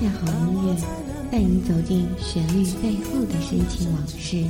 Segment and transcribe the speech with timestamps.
[0.00, 0.76] 下好音乐，
[1.28, 4.46] 带你走进旋律背后的深情往事。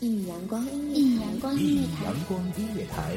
[0.00, 3.14] 一米阳光音乐，一米阳光音乐台，阳光音乐台，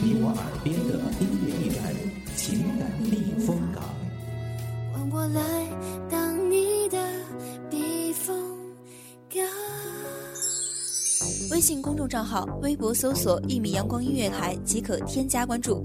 [0.00, 1.92] 你我耳边的音乐驿站，
[2.36, 3.82] 情感避风港。
[4.92, 5.42] 换我来
[6.08, 6.96] 当你的
[7.68, 8.56] 避风
[9.28, 9.42] 港。
[11.50, 15.84] 微信公众账号、微博搜索“一米阳光音乐台”即可添加关注。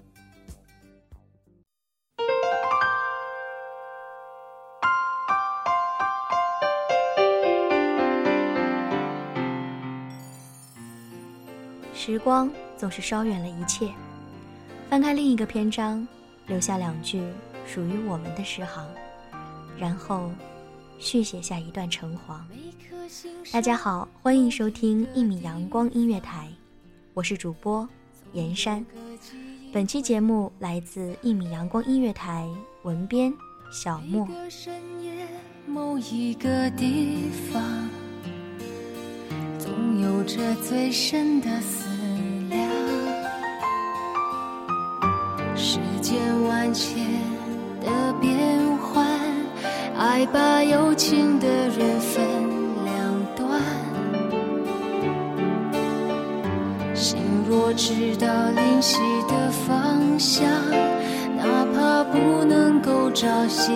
[12.03, 13.87] 时光总是稍远了一切，
[14.89, 16.07] 翻开另一个篇章。
[16.47, 17.21] 留下两句
[17.67, 18.83] 属于我们的诗行，
[19.77, 20.31] 然后
[20.97, 22.43] 续写下一段橙黄。
[23.53, 26.47] 大家好，欢迎收听一米阳光音乐台，
[27.13, 27.87] 我是主播
[28.33, 28.83] 严山。
[29.71, 32.49] 本期节目来自一米阳光音乐台
[32.81, 33.31] 文编
[33.71, 34.27] 小莫。
[35.67, 37.87] 某一个地方，
[39.59, 41.90] 总有着最深的思
[46.01, 47.05] 千万千
[47.79, 49.05] 的变幻，
[49.95, 52.23] 爱把有情的人分
[52.83, 53.61] 两端。
[56.95, 60.43] 心若知道灵犀的方向，
[61.37, 63.71] 哪怕不能够朝夕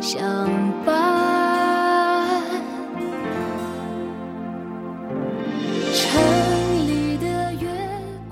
[0.00, 0.50] 相
[0.84, 0.94] 伴。
[5.94, 6.20] 城
[6.88, 7.68] 里的月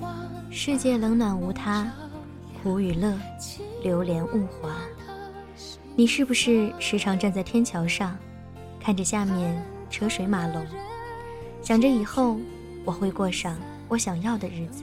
[0.00, 0.12] 光，
[0.50, 1.86] 世界冷暖无他。
[2.64, 3.12] 苦与乐，
[3.82, 4.74] 流连物华。
[5.94, 8.16] 你是不是时常站在天桥上，
[8.80, 10.66] 看着下面车水马龙，
[11.60, 12.38] 想着以后
[12.82, 13.54] 我会过上
[13.86, 14.82] 我想要的日子？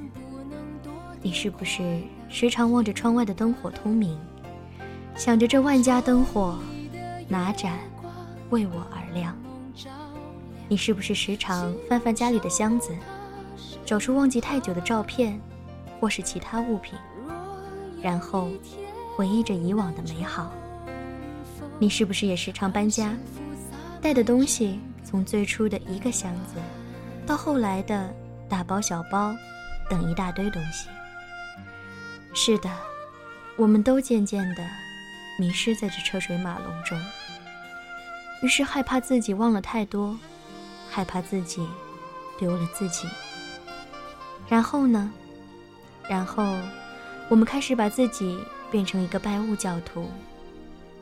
[1.24, 4.16] 你是不是时常望着窗外的灯火通明，
[5.16, 6.60] 想着这万家灯火
[7.28, 7.80] 哪盏
[8.52, 9.36] 为我而亮？
[10.70, 12.96] 你是不是时常翻翻家里的箱子，
[13.84, 15.42] 找出忘记太久的照片，
[16.00, 16.94] 或是其他物品？
[18.02, 18.50] 然后，
[19.16, 20.52] 回忆着以往的美好。
[21.78, 23.14] 你是不是也时常搬家，
[24.02, 26.60] 带的东西从最初的一个箱子，
[27.26, 28.14] 到后来的
[28.50, 29.36] 大包小包，
[29.90, 30.90] 等一大堆东西？
[32.34, 32.70] 是的，
[33.56, 34.64] 我们都渐渐的
[35.38, 37.00] 迷失在这车水马龙中。
[38.42, 40.18] 于是害怕自己忘了太多，
[40.90, 41.68] 害怕自己
[42.40, 43.08] 丢了自己。
[44.48, 45.12] 然后呢？
[46.10, 46.58] 然后。
[47.32, 48.38] 我们开始把自己
[48.70, 50.10] 变成一个拜物教徒，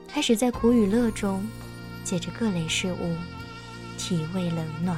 [0.07, 1.43] 开始在苦与乐中，
[2.03, 3.15] 借着各类事物，
[3.97, 4.95] 体味冷暖。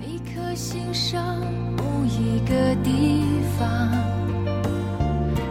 [0.00, 1.36] 每颗心上
[1.76, 3.26] 某一个地
[3.58, 3.92] 方，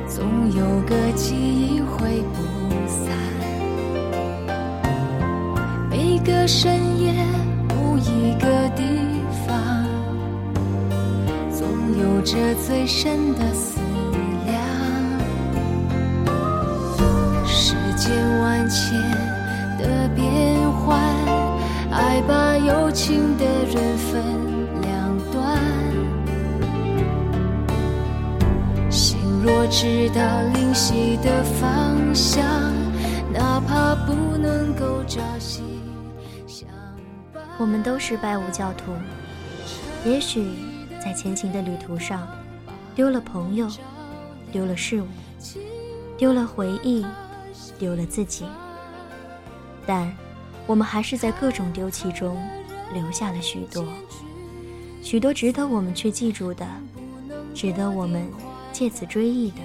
[0.08, 2.42] 总有个记忆挥不
[2.88, 3.16] 散。
[5.92, 7.14] 每个深夜
[7.70, 8.84] 某一个地
[9.46, 9.86] 方，
[11.56, 11.68] 总
[12.00, 13.77] 有着最深的思。
[22.98, 25.56] 情的人分两端。
[28.90, 32.44] 心若知道灵犀的方向，
[33.32, 35.62] 哪怕不能够朝夕
[36.48, 36.68] 相
[37.32, 37.44] 伴。
[37.60, 38.94] 我们都是拜物教徒，
[40.04, 40.44] 也许
[41.00, 42.28] 在前行的旅途上，
[42.96, 43.70] 丢了朋友，
[44.52, 45.08] 丢了事物，
[46.18, 47.06] 丢了回忆。
[47.78, 48.44] 丢了自己，
[49.86, 50.12] 但
[50.66, 52.36] 我们还是在各种丢弃中
[52.94, 53.86] 留下了许多，
[55.04, 56.66] 许多值得我们去记住的，
[57.54, 58.28] 值得我们
[58.72, 59.58] 借此追忆的，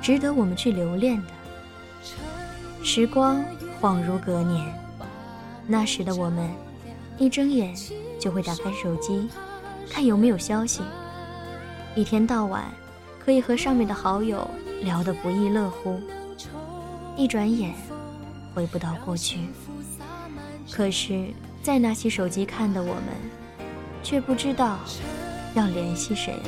[0.00, 1.28] 值得我们去留恋的。
[2.82, 3.44] 时光
[3.80, 4.72] 恍如隔年，
[5.66, 6.48] 那时的我们，
[7.18, 7.74] 一睁眼
[8.20, 9.28] 就会打开手机，
[9.90, 10.82] 看有没有消息，
[11.94, 12.64] 一天到晚
[13.18, 14.48] 可以和上面的好友
[14.82, 16.00] 聊得不亦乐乎。
[17.16, 17.74] 一转眼，
[18.54, 19.38] 回不到过去。
[20.70, 21.28] 可是，
[21.66, 23.02] 再拿起手机看的我们，
[24.00, 24.78] 却不知道
[25.56, 26.42] 要联系谁了。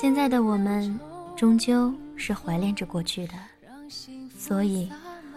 [0.00, 0.98] 现在的我们
[1.36, 3.34] 终究是怀恋着过去的，
[4.34, 4.90] 所以，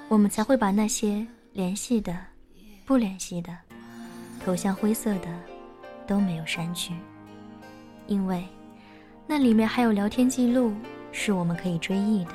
[0.07, 2.17] 我们才会把那些联系的、
[2.85, 3.53] 不联系的、
[4.39, 5.27] 头像灰色的
[6.07, 6.93] 都没有删去，
[8.07, 8.47] 因为
[9.27, 10.73] 那里面还有聊天记录
[11.11, 12.31] 是我们可以追忆的，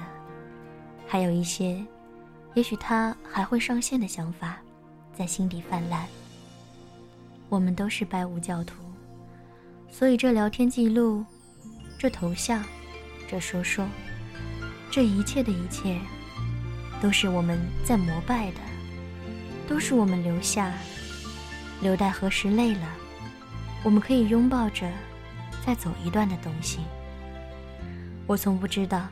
[1.06, 1.82] 还有一些，
[2.52, 4.58] 也许他还会上线的想法，
[5.14, 6.06] 在心底泛滥。
[7.48, 8.74] 我们都是拜物教徒，
[9.90, 11.24] 所以这聊天记录。
[11.98, 12.64] 这头像，
[13.28, 13.84] 这说说，
[14.88, 15.98] 这一切的一切，
[17.02, 18.60] 都是我们在膜拜的，
[19.66, 20.72] 都是我们留下，
[21.82, 22.88] 留待何时累了，
[23.82, 24.88] 我们可以拥抱着，
[25.66, 26.78] 再走一段的东西。
[28.28, 29.08] 我从不知道，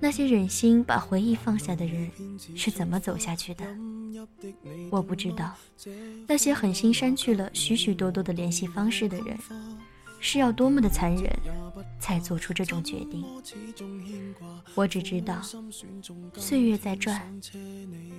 [0.00, 2.10] 那些忍心把回忆放下的人
[2.56, 3.64] 是怎么走下去的。
[4.90, 5.54] 我不知道，
[6.26, 9.38] 那些狠心删去了许许多多的联系方式的人。
[10.20, 11.30] 是要多么的残忍，
[12.00, 13.24] 才做出这种决定？
[14.74, 15.40] 我只知道，
[16.34, 17.22] 岁月在转，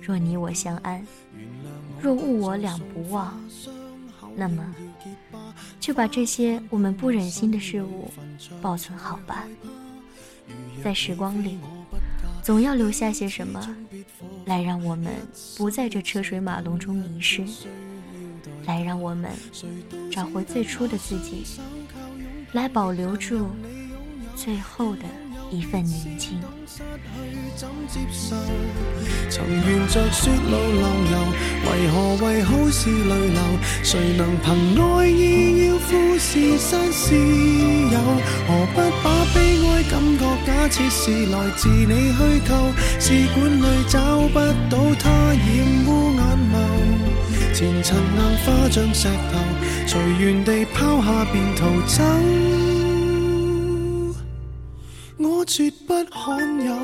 [0.00, 1.06] 若你我相安，
[2.00, 3.38] 若物我两不忘，
[4.34, 4.74] 那么
[5.78, 8.10] 就把这些我们不忍心的事物
[8.62, 9.44] 保存好吧。
[10.82, 11.58] 在时光里，
[12.42, 13.76] 总要留下些什么，
[14.46, 15.12] 来让我们
[15.56, 17.44] 不在这车水马龙中迷失。
[18.66, 19.30] 来让我们
[20.10, 21.44] 找回最初的自己，
[22.52, 23.50] 来保留住
[24.34, 25.02] 最后的
[25.50, 26.40] 一份宁静。
[29.30, 31.14] 曾沿着雪路浪游，
[31.64, 33.40] 为何为好事泪流？
[33.82, 34.46] 谁能凭
[34.82, 37.98] 爱意要富士山私有？
[38.46, 39.36] 何不把悲
[39.66, 42.18] 哀感觉假设是来自你虚
[42.48, 42.72] 构？
[42.98, 43.98] 试管里找
[44.28, 44.38] 不
[44.70, 45.38] 到它，染
[45.86, 46.20] 污眼
[46.52, 46.77] 眸。
[47.58, 49.38] 前尘硬化像石头，
[49.84, 52.04] 随缘地抛下便逃走。
[55.18, 56.76] 我绝不罕有，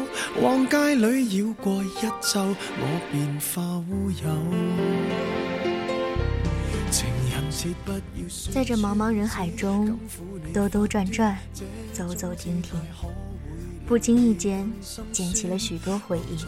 [0.42, 4.26] 往街里绕过一周，我便化乌有。
[8.50, 9.96] 在这茫茫人海中
[10.52, 11.38] 兜兜转转，
[11.92, 12.76] 走走停停。
[13.86, 14.70] 不经意间
[15.12, 16.38] 捡起了许多回忆，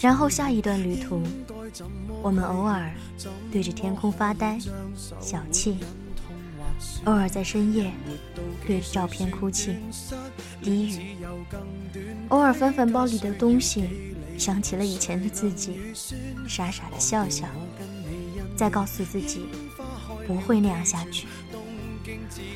[0.00, 1.22] 然后下一段旅途，
[2.22, 2.90] 我们偶尔
[3.52, 4.58] 对着天空发呆、
[5.20, 5.78] 小气，
[7.04, 7.92] 偶尔在深夜
[8.66, 9.76] 对着照片哭泣、
[10.60, 11.16] 低语，
[12.28, 13.88] 偶尔翻翻包里的东西，
[14.36, 15.78] 想起了以前的自己，
[16.48, 17.46] 傻傻的笑笑，
[18.56, 19.46] 再告诉自己
[20.26, 21.28] 不会那样下去。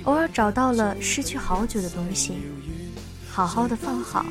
[0.03, 2.33] 偶尔找到了失去好久的东西。
[3.39, 4.27] 好好的放好，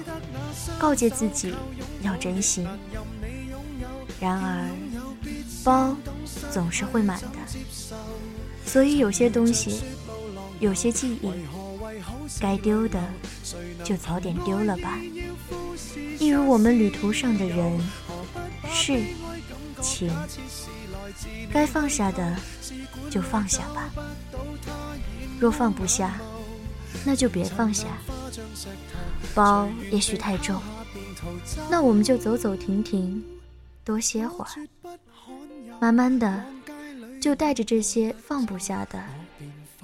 [0.78, 1.56] 告诫自己
[2.02, 2.68] 要珍惜。
[4.20, 4.70] 然而，
[5.64, 5.96] 包
[6.52, 7.28] 总是会满的，
[8.66, 9.80] 所以有些东西，
[10.60, 11.32] 有些记忆，
[12.42, 13.02] 该丢的
[13.82, 15.00] 就早点丢了吧。
[16.20, 17.80] 一如我们旅途上的人、
[18.70, 19.02] 事、
[19.82, 20.12] 情，
[21.50, 22.36] 该放下的
[23.10, 23.90] 就放下吧。
[25.40, 26.20] 若放不下，
[27.06, 27.86] 那就别放下。
[29.34, 30.62] 包也许太重，
[31.70, 33.24] 那我们就走走停停，
[33.84, 34.50] 多歇会儿。
[35.80, 36.44] 慢慢的，
[37.22, 39.04] 就带着这些放不下的，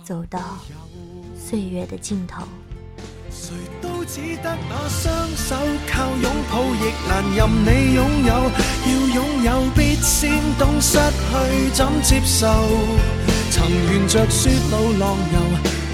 [0.03, 0.57] 走到
[1.37, 2.43] 岁月的尽头。
[3.31, 5.55] 谁都只得那双手
[5.87, 8.33] 靠拥抱，亦难任你拥有。
[8.85, 12.47] 要拥有，必先懂失去怎接受。
[13.49, 15.72] 曾沿着雪路浪游。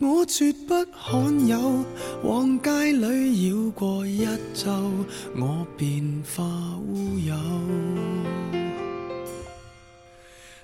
[0.00, 1.84] 我绝不罕有，
[2.22, 4.24] 往街里绕过一
[4.54, 4.70] 周，
[5.36, 6.44] 我便化
[6.86, 7.34] 乌有。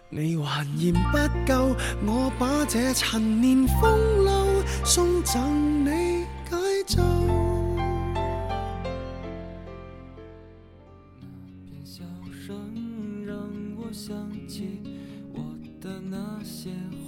[0.08, 1.74] 你还嫌不够，
[2.06, 7.02] 我把这陈年风流送赠你解咒。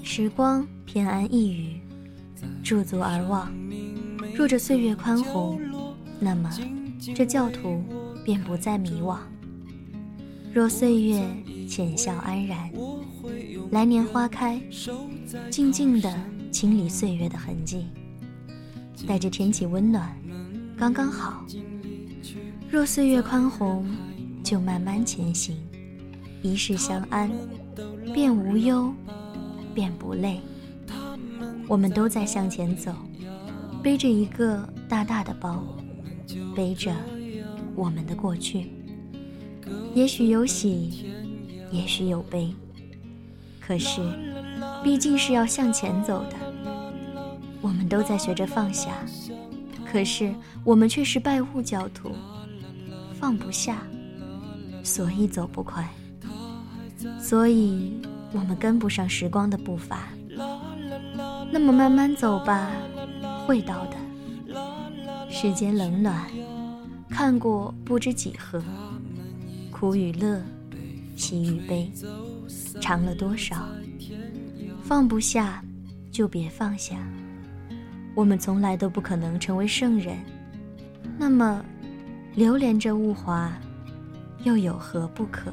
[0.03, 1.86] 时光偏安一隅。
[2.67, 3.49] 驻足而望，
[4.35, 5.61] 若这岁月宽宏，
[6.19, 6.51] 那么
[7.15, 7.81] 这教徒
[8.25, 9.19] 便不再迷惘；
[10.53, 11.25] 若岁月
[11.69, 12.69] 浅笑安然，
[13.71, 14.61] 来年花开，
[15.49, 16.13] 静静地
[16.51, 17.87] 清理岁月的痕迹。
[19.07, 20.13] 带着天气温暖，
[20.77, 21.47] 刚刚好。
[22.69, 23.87] 若岁月宽宏，
[24.43, 25.57] 就慢慢前行，
[26.43, 27.31] 一世相安，
[28.13, 28.93] 便无忧，
[29.73, 30.41] 便不累。
[31.69, 32.93] 我们都在向前走，
[33.83, 35.65] 背着一个大大的包，
[36.55, 36.95] 背着
[37.75, 38.71] 我们的过去。
[39.95, 41.07] 也许有喜，
[41.73, 42.55] 也许有悲，
[43.61, 44.01] 可是，
[44.85, 46.37] 毕竟是要向前走的。
[47.61, 48.93] 我们都在学着放下，
[49.91, 50.33] 可是
[50.63, 52.13] 我们却是拜物教徒，
[53.15, 53.83] 放不下，
[54.85, 55.89] 所以走不快，
[57.19, 58.01] 所以
[58.33, 60.09] 我们跟不上时光的步伐。
[61.51, 62.71] 那么慢慢走吧，
[63.47, 63.97] 会到的。
[65.29, 66.27] 世间冷暖，
[67.09, 68.63] 看过不知几何，
[69.71, 70.43] 苦与乐，
[71.17, 71.91] 喜与悲，
[72.81, 73.69] 尝了多少。
[74.83, 75.63] 放不下，
[76.11, 76.97] 就别放下。
[78.15, 80.17] 我们从来都不可能成为圣人，
[81.19, 81.65] 那么，
[82.35, 83.53] 流连着物华，
[84.45, 85.53] 又有何不可？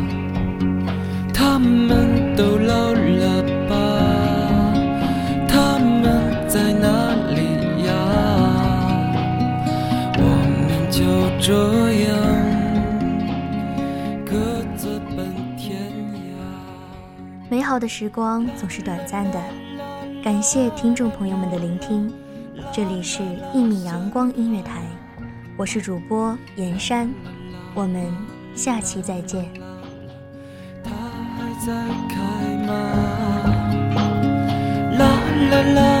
[17.81, 19.41] 的时光总是短暂的，
[20.23, 22.13] 感谢听众朋友们的聆听，
[22.71, 23.23] 这里是
[23.55, 24.83] 一米阳光音乐台，
[25.57, 27.11] 我是主播严山，
[27.73, 28.05] 我们
[28.53, 29.43] 下期再见。
[31.65, 31.71] 在
[32.07, 32.15] 开
[32.67, 32.73] 吗？
[34.99, 35.05] 啦
[35.49, 36.00] 啦啦